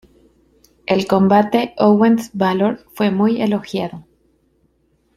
[0.87, 4.03] El combate Owens-Bálor fue muy elogiado.